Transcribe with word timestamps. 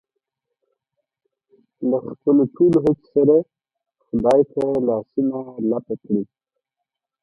له 1.89 1.97
خپلو 2.07 2.43
ټولو 2.55 2.77
هڅو 2.85 3.05
سره 3.13 3.35
خدای 4.05 4.41
ته 4.53 4.63
لاسونه 4.87 5.37
لپه 5.69 5.93
کړي. 6.03 6.23